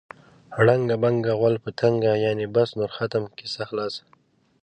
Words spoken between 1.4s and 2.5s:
په تنګه. یعنې